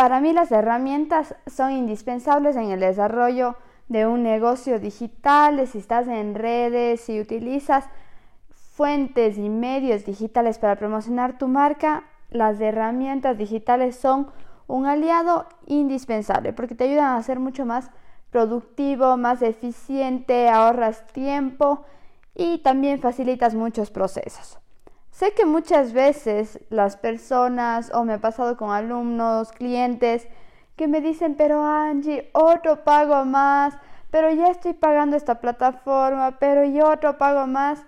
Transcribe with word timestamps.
Para 0.00 0.22
mí 0.22 0.32
las 0.32 0.50
herramientas 0.50 1.34
son 1.46 1.72
indispensables 1.72 2.56
en 2.56 2.70
el 2.70 2.80
desarrollo 2.80 3.56
de 3.88 4.06
un 4.06 4.22
negocio 4.22 4.80
digital, 4.80 5.66
si 5.66 5.76
estás 5.76 6.08
en 6.08 6.34
redes, 6.34 7.02
si 7.02 7.20
utilizas 7.20 7.84
fuentes 8.48 9.36
y 9.36 9.50
medios 9.50 10.06
digitales 10.06 10.58
para 10.58 10.76
promocionar 10.76 11.36
tu 11.36 11.48
marca, 11.48 12.04
las 12.30 12.58
herramientas 12.62 13.36
digitales 13.36 13.94
son 13.94 14.28
un 14.68 14.86
aliado 14.86 15.44
indispensable 15.66 16.54
porque 16.54 16.74
te 16.74 16.84
ayudan 16.84 17.18
a 17.18 17.22
ser 17.22 17.38
mucho 17.38 17.66
más 17.66 17.90
productivo, 18.30 19.18
más 19.18 19.42
eficiente, 19.42 20.48
ahorras 20.48 21.06
tiempo 21.08 21.84
y 22.34 22.62
también 22.62 23.02
facilitas 23.02 23.54
muchos 23.54 23.90
procesos. 23.90 24.59
Sé 25.20 25.34
que 25.34 25.44
muchas 25.44 25.92
veces 25.92 26.60
las 26.70 26.96
personas, 26.96 27.92
o 27.92 28.04
me 28.04 28.14
ha 28.14 28.20
pasado 28.22 28.56
con 28.56 28.70
alumnos, 28.70 29.52
clientes, 29.52 30.26
que 30.76 30.88
me 30.88 31.02
dicen, 31.02 31.34
pero 31.34 31.62
Angie, 31.62 32.30
otro 32.32 32.84
pago 32.84 33.26
más, 33.26 33.76
pero 34.10 34.32
ya 34.32 34.46
estoy 34.46 34.72
pagando 34.72 35.18
esta 35.18 35.38
plataforma, 35.38 36.38
pero 36.38 36.64
yo 36.64 36.88
otro 36.88 37.18
pago 37.18 37.46
más. 37.46 37.84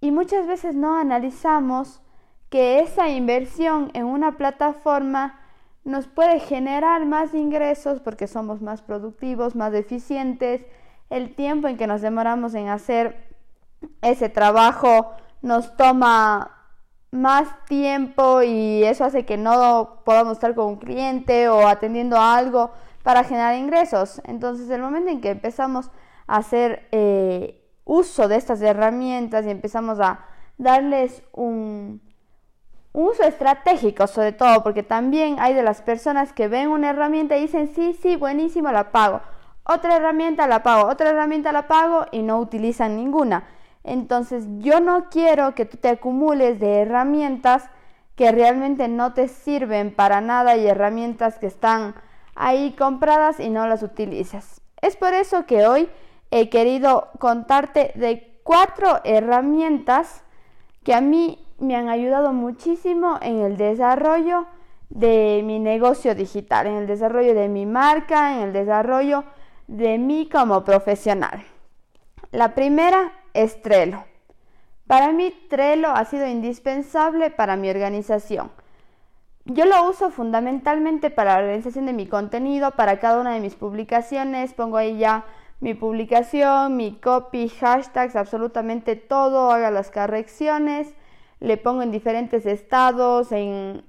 Y 0.00 0.10
muchas 0.10 0.48
veces 0.48 0.74
no 0.74 0.96
analizamos 0.98 2.02
que 2.50 2.80
esa 2.80 3.08
inversión 3.08 3.92
en 3.94 4.06
una 4.06 4.36
plataforma 4.36 5.38
nos 5.84 6.08
puede 6.08 6.40
generar 6.40 7.06
más 7.06 7.32
ingresos 7.32 8.00
porque 8.00 8.26
somos 8.26 8.60
más 8.60 8.82
productivos, 8.82 9.54
más 9.54 9.72
eficientes, 9.72 10.62
el 11.10 11.36
tiempo 11.36 11.68
en 11.68 11.76
que 11.76 11.86
nos 11.86 12.00
demoramos 12.00 12.54
en 12.54 12.70
hacer 12.70 13.28
ese 14.00 14.28
trabajo 14.28 15.14
nos 15.42 15.76
toma 15.76 16.50
más 17.10 17.48
tiempo 17.66 18.42
y 18.42 18.84
eso 18.84 19.04
hace 19.04 19.26
que 19.26 19.36
no 19.36 20.00
podamos 20.04 20.34
estar 20.34 20.54
con 20.54 20.66
un 20.66 20.76
cliente 20.76 21.48
o 21.48 21.68
atendiendo 21.68 22.16
a 22.16 22.36
algo 22.36 22.70
para 23.02 23.24
generar 23.24 23.56
ingresos. 23.56 24.22
Entonces, 24.24 24.70
el 24.70 24.80
momento 24.80 25.10
en 25.10 25.20
que 25.20 25.30
empezamos 25.30 25.90
a 26.26 26.36
hacer 26.36 26.88
eh, 26.92 27.62
uso 27.84 28.28
de 28.28 28.36
estas 28.36 28.62
herramientas 28.62 29.44
y 29.44 29.50
empezamos 29.50 30.00
a 30.00 30.24
darles 30.56 31.22
un, 31.32 32.00
uso 32.92 33.22
estratégico, 33.24 34.06
sobre 34.06 34.32
todo, 34.32 34.62
porque 34.62 34.82
también 34.82 35.36
hay 35.38 35.54
de 35.54 35.62
las 35.62 35.82
personas 35.82 36.32
que 36.32 36.48
ven 36.48 36.68
una 36.68 36.90
herramienta 36.90 37.36
y 37.36 37.42
dicen, 37.42 37.74
sí, 37.74 37.96
sí, 38.00 38.16
buenísimo, 38.16 38.70
la 38.70 38.90
pago. 38.90 39.20
Otra 39.64 39.96
herramienta 39.96 40.46
la 40.46 40.62
pago, 40.62 40.90
otra 40.90 41.10
herramienta 41.10 41.52
la 41.52 41.68
pago 41.68 42.06
y 42.10 42.22
no 42.22 42.38
utilizan 42.38 42.96
ninguna. 42.96 43.44
Entonces 43.84 44.46
yo 44.58 44.80
no 44.80 45.08
quiero 45.10 45.54
que 45.54 45.64
tú 45.64 45.76
te 45.76 45.88
acumules 45.88 46.60
de 46.60 46.80
herramientas 46.80 47.68
que 48.14 48.30
realmente 48.30 48.88
no 48.88 49.14
te 49.14 49.28
sirven 49.28 49.94
para 49.94 50.20
nada 50.20 50.56
y 50.56 50.66
herramientas 50.66 51.38
que 51.38 51.46
están 51.46 51.94
ahí 52.34 52.72
compradas 52.72 53.40
y 53.40 53.50
no 53.50 53.66
las 53.66 53.82
utilizas. 53.82 54.60
Es 54.80 54.96
por 54.96 55.14
eso 55.14 55.46
que 55.46 55.66
hoy 55.66 55.88
he 56.30 56.48
querido 56.48 57.08
contarte 57.18 57.92
de 57.94 58.40
cuatro 58.42 59.00
herramientas 59.04 60.24
que 60.84 60.94
a 60.94 61.00
mí 61.00 61.44
me 61.58 61.76
han 61.76 61.88
ayudado 61.88 62.32
muchísimo 62.32 63.18
en 63.22 63.40
el 63.40 63.56
desarrollo 63.56 64.46
de 64.90 65.42
mi 65.44 65.58
negocio 65.58 66.14
digital, 66.14 66.66
en 66.66 66.74
el 66.74 66.86
desarrollo 66.86 67.34
de 67.34 67.48
mi 67.48 67.66
marca, 67.66 68.34
en 68.34 68.42
el 68.42 68.52
desarrollo 68.52 69.24
de 69.68 69.98
mí 69.98 70.28
como 70.30 70.64
profesional. 70.64 71.44
La 72.30 72.54
primera 72.54 73.12
es 73.34 73.60
Trello. 73.62 74.04
Para 74.86 75.12
mí 75.12 75.32
Trello 75.48 75.88
ha 75.88 76.04
sido 76.04 76.26
indispensable 76.26 77.30
para 77.30 77.56
mi 77.56 77.70
organización. 77.70 78.50
Yo 79.44 79.64
lo 79.64 79.88
uso 79.88 80.10
fundamentalmente 80.10 81.10
para 81.10 81.34
la 81.34 81.40
organización 81.40 81.86
de 81.86 81.92
mi 81.92 82.06
contenido, 82.06 82.72
para 82.72 83.00
cada 83.00 83.20
una 83.20 83.32
de 83.32 83.40
mis 83.40 83.54
publicaciones. 83.54 84.54
Pongo 84.54 84.76
ahí 84.76 84.98
ya 84.98 85.24
mi 85.60 85.74
publicación, 85.74 86.76
mi 86.76 86.96
copy, 86.96 87.48
hashtags, 87.48 88.16
absolutamente 88.16 88.96
todo, 88.96 89.50
haga 89.50 89.70
las 89.70 89.90
correcciones. 89.90 90.94
Le 91.40 91.56
pongo 91.56 91.82
en 91.82 91.90
diferentes 91.90 92.46
estados, 92.46 93.32
en 93.32 93.84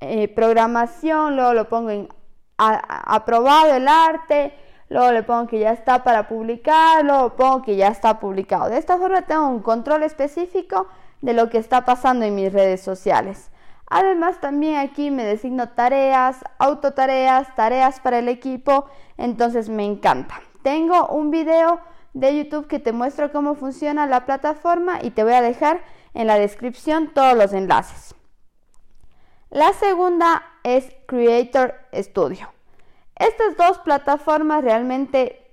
eh, 0.00 0.28
programación, 0.28 1.36
luego 1.36 1.52
lo 1.52 1.68
pongo 1.68 1.90
en 1.90 2.08
aprobado 2.56 3.74
el 3.74 3.88
arte, 3.88 4.52
luego 4.88 5.12
le 5.12 5.22
pongo 5.22 5.46
que 5.46 5.58
ya 5.58 5.72
está 5.72 6.04
para 6.04 6.28
publicar, 6.28 7.04
luego 7.04 7.36
pongo 7.36 7.62
que 7.62 7.76
ya 7.76 7.88
está 7.88 8.20
publicado. 8.20 8.68
De 8.68 8.78
esta 8.78 8.98
forma 8.98 9.22
tengo 9.22 9.48
un 9.48 9.60
control 9.60 10.02
específico 10.02 10.88
de 11.20 11.32
lo 11.32 11.50
que 11.50 11.58
está 11.58 11.84
pasando 11.84 12.24
en 12.24 12.34
mis 12.34 12.52
redes 12.52 12.80
sociales. 12.80 13.50
Además 13.90 14.40
también 14.40 14.76
aquí 14.76 15.10
me 15.10 15.24
designo 15.24 15.70
tareas, 15.70 16.44
autotareas, 16.58 17.54
tareas 17.54 18.00
para 18.00 18.18
el 18.18 18.28
equipo, 18.28 18.86
entonces 19.16 19.68
me 19.68 19.84
encanta. 19.84 20.40
Tengo 20.62 21.06
un 21.08 21.30
video 21.30 21.80
de 22.12 22.36
YouTube 22.36 22.66
que 22.66 22.78
te 22.78 22.92
muestra 22.92 23.32
cómo 23.32 23.54
funciona 23.54 24.06
la 24.06 24.26
plataforma 24.26 24.98
y 25.02 25.10
te 25.10 25.24
voy 25.24 25.32
a 25.32 25.42
dejar 25.42 25.80
en 26.14 26.26
la 26.26 26.38
descripción 26.38 27.14
todos 27.14 27.36
los 27.36 27.52
enlaces. 27.52 28.14
La 29.50 29.72
segunda 29.72 30.42
es 30.64 30.94
Creator 31.06 31.74
Studio. 31.94 32.57
Estas 33.18 33.56
dos 33.56 33.78
plataformas 33.78 34.62
realmente 34.62 35.44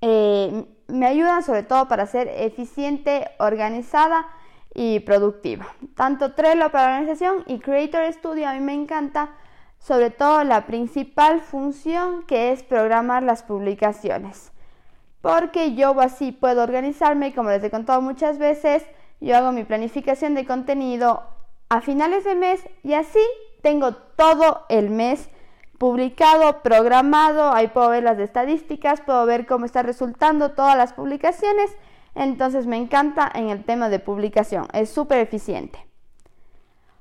eh, 0.00 0.64
me 0.88 1.06
ayudan 1.06 1.42
sobre 1.42 1.62
todo 1.62 1.88
para 1.88 2.06
ser 2.06 2.28
eficiente, 2.28 3.30
organizada 3.38 4.26
y 4.74 5.00
productiva. 5.00 5.66
Tanto 5.96 6.34
Trello 6.34 6.70
para 6.70 6.90
la 6.90 6.98
organización 6.98 7.44
y 7.46 7.58
Creator 7.58 8.12
Studio 8.12 8.48
a 8.48 8.52
mí 8.52 8.60
me 8.60 8.74
encanta 8.74 9.34
sobre 9.78 10.10
todo 10.10 10.44
la 10.44 10.66
principal 10.66 11.40
función 11.40 12.24
que 12.24 12.52
es 12.52 12.62
programar 12.62 13.22
las 13.22 13.42
publicaciones. 13.42 14.52
Porque 15.20 15.74
yo 15.74 15.98
así 16.00 16.32
puedo 16.32 16.62
organizarme, 16.62 17.34
como 17.34 17.50
les 17.50 17.62
he 17.64 17.70
contado 17.70 18.00
muchas 18.00 18.38
veces, 18.38 18.84
yo 19.20 19.36
hago 19.36 19.52
mi 19.52 19.64
planificación 19.64 20.34
de 20.34 20.46
contenido 20.46 21.22
a 21.68 21.80
finales 21.80 22.24
de 22.24 22.34
mes 22.34 22.62
y 22.82 22.94
así 22.94 23.20
tengo 23.62 23.94
todo 23.94 24.64
el 24.68 24.90
mes 24.90 25.28
publicado, 25.78 26.60
programado, 26.62 27.52
ahí 27.52 27.68
puedo 27.68 27.90
ver 27.90 28.02
las 28.02 28.18
estadísticas, 28.18 29.00
puedo 29.00 29.24
ver 29.26 29.46
cómo 29.46 29.64
está 29.64 29.82
resultando 29.82 30.50
todas 30.50 30.76
las 30.76 30.92
publicaciones, 30.92 31.70
entonces 32.14 32.66
me 32.66 32.76
encanta 32.76 33.30
en 33.32 33.48
el 33.48 33.64
tema 33.64 33.88
de 33.88 34.00
publicación, 34.00 34.66
es 34.72 34.90
súper 34.90 35.18
eficiente. 35.18 35.86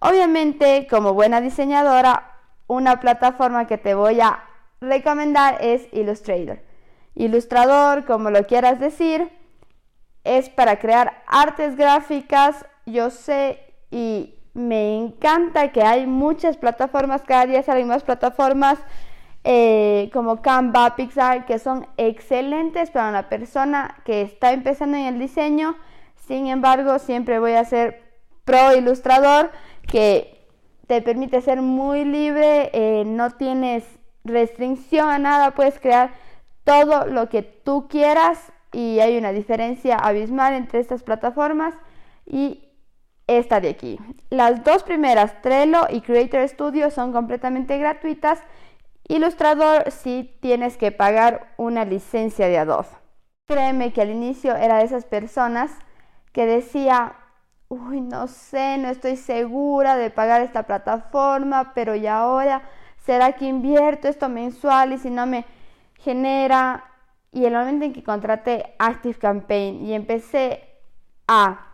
Obviamente, 0.00 0.86
como 0.88 1.14
buena 1.14 1.40
diseñadora, 1.40 2.36
una 2.66 3.00
plataforma 3.00 3.66
que 3.66 3.78
te 3.78 3.94
voy 3.94 4.20
a 4.20 4.44
recomendar 4.80 5.58
es 5.60 5.88
Illustrator. 5.92 6.60
Ilustrador, 7.14 8.04
como 8.04 8.30
lo 8.30 8.46
quieras 8.46 8.78
decir, 8.78 9.32
es 10.24 10.50
para 10.50 10.78
crear 10.78 11.22
artes 11.26 11.74
gráficas, 11.74 12.66
yo 12.86 13.10
sé 13.10 13.74
y 13.90 14.37
me 14.54 14.96
encanta 14.96 15.72
que 15.72 15.82
hay 15.82 16.06
muchas 16.06 16.56
plataformas, 16.56 17.22
cada 17.22 17.46
día 17.46 17.62
salen 17.62 17.88
más 17.88 18.02
plataformas 18.02 18.78
eh, 19.44 20.10
como 20.12 20.42
Canva, 20.42 20.96
Pixar, 20.96 21.46
que 21.46 21.58
son 21.58 21.86
excelentes 21.96 22.90
para 22.90 23.08
una 23.08 23.28
persona 23.28 23.96
que 24.04 24.22
está 24.22 24.52
empezando 24.52 24.96
en 24.96 25.06
el 25.06 25.18
diseño. 25.18 25.76
Sin 26.26 26.48
embargo, 26.48 26.98
siempre 26.98 27.38
voy 27.38 27.52
a 27.52 27.64
ser 27.64 28.02
pro 28.44 28.74
ilustrador, 28.74 29.50
que 29.86 30.46
te 30.86 31.02
permite 31.02 31.40
ser 31.40 31.62
muy 31.62 32.04
libre, 32.04 32.70
eh, 32.72 33.04
no 33.06 33.30
tienes 33.30 33.84
restricción 34.24 35.08
a 35.08 35.18
nada, 35.18 35.52
puedes 35.52 35.78
crear 35.78 36.10
todo 36.64 37.06
lo 37.06 37.28
que 37.28 37.42
tú 37.42 37.88
quieras 37.88 38.52
y 38.72 39.00
hay 39.00 39.16
una 39.16 39.32
diferencia 39.32 39.96
abismal 39.96 40.54
entre 40.54 40.80
estas 40.80 41.02
plataformas 41.02 41.74
y 42.26 42.67
esta 43.28 43.60
de 43.60 43.68
aquí. 43.68 44.00
Las 44.30 44.64
dos 44.64 44.82
primeras, 44.82 45.40
Trello 45.40 45.86
y 45.88 46.00
Creator 46.00 46.48
Studio, 46.48 46.90
son 46.90 47.12
completamente 47.12 47.78
gratuitas. 47.78 48.40
Ilustrador 49.06 49.90
sí 49.92 50.36
tienes 50.40 50.76
que 50.76 50.90
pagar 50.90 51.54
una 51.56 51.84
licencia 51.84 52.48
de 52.48 52.58
Adobe. 52.58 52.88
Créeme 53.46 53.92
que 53.92 54.02
al 54.02 54.10
inicio 54.10 54.56
era 54.56 54.78
de 54.78 54.84
esas 54.84 55.04
personas 55.04 55.70
que 56.32 56.44
decía, 56.44 57.14
uy, 57.68 58.00
no 58.00 58.26
sé, 58.26 58.76
no 58.78 58.88
estoy 58.88 59.16
segura 59.16 59.96
de 59.96 60.10
pagar 60.10 60.42
esta 60.42 60.64
plataforma, 60.64 61.72
pero 61.74 61.94
ya 61.94 62.18
ahora 62.18 62.62
¿será 63.08 63.32
que 63.32 63.46
invierto 63.46 64.06
esto 64.06 64.28
mensual 64.28 64.92
y 64.92 64.98
si 64.98 65.08
no 65.08 65.24
me 65.24 65.46
genera? 65.94 66.84
Y 67.32 67.46
el 67.46 67.54
momento 67.54 67.86
en 67.86 67.94
que 67.94 68.04
contraté 68.04 68.74
Active 68.78 69.18
Campaign 69.18 69.86
y 69.86 69.94
empecé 69.94 70.62
a 71.26 71.67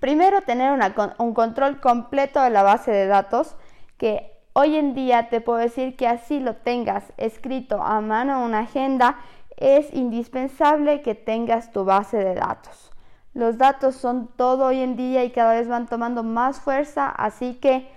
primero 0.00 0.40
tener 0.40 0.78
un 1.18 1.34
control 1.34 1.80
completo 1.80 2.40
de 2.42 2.50
la 2.50 2.62
base 2.62 2.90
de 2.90 3.06
datos, 3.06 3.54
que 3.96 4.32
hoy 4.54 4.76
en 4.76 4.94
día 4.94 5.28
te 5.28 5.40
puedo 5.40 5.58
decir 5.58 5.96
que 5.96 6.08
así 6.08 6.40
lo 6.40 6.56
tengas 6.56 7.12
escrito 7.16 7.82
a 7.82 8.00
mano 8.00 8.44
una 8.44 8.60
agenda, 8.60 9.18
es 9.56 9.92
indispensable 9.92 11.02
que 11.02 11.14
tengas 11.14 11.70
tu 11.70 11.84
base 11.84 12.16
de 12.16 12.34
datos. 12.34 12.90
Los 13.34 13.58
datos 13.58 13.94
son 13.94 14.28
todo 14.36 14.66
hoy 14.66 14.80
en 14.80 14.96
día 14.96 15.22
y 15.22 15.30
cada 15.30 15.52
vez 15.52 15.68
van 15.68 15.86
tomando 15.86 16.22
más 16.22 16.60
fuerza, 16.60 17.08
así 17.08 17.54
que 17.54 17.88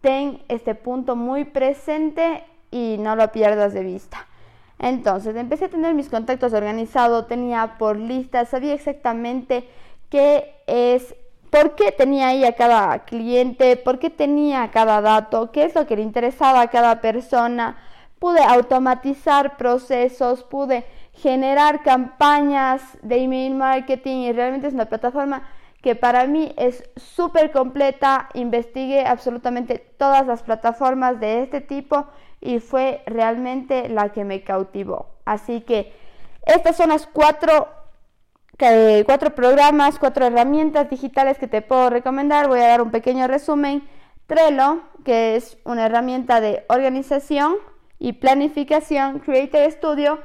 ten 0.00 0.42
este 0.48 0.74
punto 0.74 1.16
muy 1.16 1.44
presente 1.44 2.44
y 2.70 2.96
no 2.98 3.16
lo 3.16 3.30
pierdas 3.32 3.74
de 3.74 3.82
vista. 3.82 4.26
Entonces, 4.78 5.36
empecé 5.36 5.66
a 5.66 5.68
tener 5.68 5.94
mis 5.94 6.08
contactos 6.08 6.52
organizados, 6.52 7.28
tenía 7.28 7.76
por 7.78 7.96
lista, 7.96 8.44
sabía 8.46 8.74
exactamente 8.74 9.68
qué 10.08 10.54
es, 10.66 11.14
por 11.52 11.74
qué 11.74 11.92
tenía 11.92 12.28
ahí 12.28 12.46
a 12.46 12.54
cada 12.54 13.00
cliente, 13.00 13.76
por 13.76 13.98
qué 13.98 14.08
tenía 14.08 14.70
cada 14.70 15.02
dato, 15.02 15.52
qué 15.52 15.64
es 15.64 15.74
lo 15.74 15.86
que 15.86 15.96
le 15.96 16.02
interesaba 16.02 16.62
a 16.62 16.68
cada 16.68 17.02
persona. 17.02 17.76
Pude 18.18 18.42
automatizar 18.42 19.58
procesos, 19.58 20.44
pude 20.44 20.86
generar 21.12 21.82
campañas 21.82 22.82
de 23.02 23.18
email 23.18 23.54
marketing 23.54 24.20
y 24.20 24.32
realmente 24.32 24.68
es 24.68 24.72
una 24.72 24.86
plataforma 24.86 25.42
que 25.82 25.94
para 25.94 26.26
mí 26.26 26.54
es 26.56 26.88
súper 26.96 27.52
completa. 27.52 28.30
Investigué 28.32 29.04
absolutamente 29.04 29.76
todas 29.98 30.26
las 30.26 30.42
plataformas 30.42 31.20
de 31.20 31.42
este 31.42 31.60
tipo 31.60 32.06
y 32.40 32.60
fue 32.60 33.02
realmente 33.04 33.90
la 33.90 34.08
que 34.08 34.24
me 34.24 34.42
cautivó. 34.42 35.08
Así 35.26 35.60
que 35.60 35.92
estas 36.46 36.76
son 36.76 36.88
las 36.88 37.06
cuatro, 37.06 37.68
cuatro 38.58 39.34
programas, 39.34 39.98
cuatro 39.98 40.26
herramientas 40.26 40.88
digitales 40.90 41.38
que 41.38 41.48
te 41.48 41.62
puedo 41.62 41.90
recomendar. 41.90 42.48
Voy 42.48 42.60
a 42.60 42.68
dar 42.68 42.82
un 42.82 42.90
pequeño 42.90 43.26
resumen. 43.26 43.88
Trello, 44.26 44.82
que 45.04 45.36
es 45.36 45.58
una 45.64 45.86
herramienta 45.86 46.40
de 46.40 46.64
organización 46.68 47.56
y 47.98 48.14
planificación. 48.14 49.18
Creator 49.18 49.70
Studio, 49.72 50.20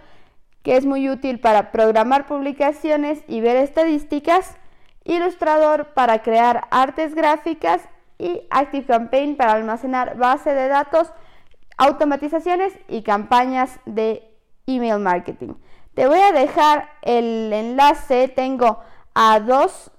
que 0.64 0.78
es 0.78 0.86
muy 0.86 1.10
útil 1.10 1.40
para 1.40 1.72
programar 1.72 2.28
publicaciones 2.28 3.24
y 3.28 3.42
ver 3.42 3.58
estadísticas. 3.58 4.58
Ilustrador 5.04 5.94
para 5.94 6.22
crear 6.22 6.68
artes 6.70 7.16
gráficas 7.16 7.82
y 8.20 8.42
ActiveCampaign 8.50 9.38
para 9.38 9.54
almacenar 9.54 10.18
base 10.18 10.54
de 10.54 10.68
datos 10.68 11.12
automatizaciones 11.78 12.74
y 12.88 13.04
campañas 13.04 13.80
de 13.86 14.36
email 14.66 15.00
marketing. 15.00 15.54
Te 15.98 16.06
voy 16.06 16.20
a 16.20 16.32
dejar 16.32 16.92
el 17.02 17.52
enlace, 17.52 18.28
tengo 18.28 18.80
a 19.16 19.40
dos 19.40 19.90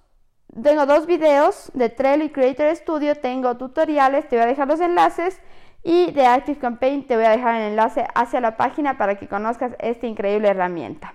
tengo 0.62 0.87
dos 0.87 1.06
videos 1.06 1.73
de 1.75 1.89
Trello 1.89 2.23
y 2.23 2.31
Creator 2.31 2.77
Studio, 2.77 3.17
tengo 3.17 3.56
tutoriales, 3.56 4.29
te 4.29 4.37
voy 4.37 4.45
a 4.45 4.47
dejar 4.47 4.69
los 4.69 4.79
enlaces 4.79 5.41
y 5.83 6.12
de 6.12 6.25
Active 6.25 6.61
Campaign 6.61 7.05
te 7.05 7.17
voy 7.17 7.25
a 7.25 7.31
dejar 7.31 7.56
el 7.56 7.73
enlace 7.73 8.06
hacia 8.15 8.41
la 8.41 8.56
página 8.56 8.97
para 8.97 9.17
que 9.17 9.27
conozcas 9.27 9.73
esta 9.81 10.06
increíble 10.06 10.47
herramienta. 10.47 11.15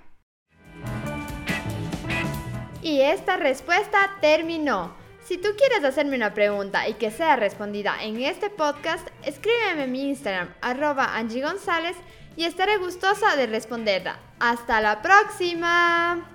Y 2.81 2.99
esta 2.99 3.37
respuesta 3.37 3.97
terminó. 4.19 4.93
Si 5.23 5.37
tú 5.37 5.47
quieres 5.57 5.85
hacerme 5.85 6.17
una 6.17 6.33
pregunta 6.33 6.89
y 6.89 6.95
que 6.95 7.09
sea 7.09 7.37
respondida 7.37 7.95
en 8.01 8.19
este 8.21 8.49
podcast, 8.49 9.07
escríbeme 9.23 9.85
en 9.85 9.91
mi 9.93 10.09
Instagram, 10.09 10.53
arroba 10.59 11.15
Angie 11.15 11.41
González, 11.41 11.95
y 12.35 12.45
estaré 12.45 12.77
gustosa 12.77 13.35
de 13.35 13.47
responderla. 13.47 14.17
¡Hasta 14.39 14.81
la 14.81 15.01
próxima! 15.01 16.32